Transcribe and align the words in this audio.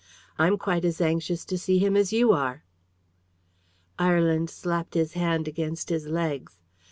I'm 0.39 0.57
quite 0.57 0.83
as 0.83 0.99
anxious 0.99 1.45
to 1.45 1.59
see 1.59 1.77
him 1.77 1.95
as 1.95 2.11
you 2.11 2.31
are." 2.31 2.63
Ireland 3.99 4.49
slapped 4.49 4.95
his 4.95 5.13
hand 5.13 5.47
against 5.47 5.89
his 5.89 6.07
legs. 6.07 6.57